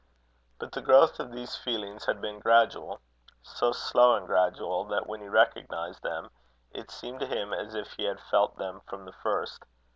[0.57, 3.01] But the growth of these feelings had been gradual
[3.43, 6.31] so slow and gradual, that when he recognized them,
[6.71, 9.61] it seemed to him as if he had felt them from the first.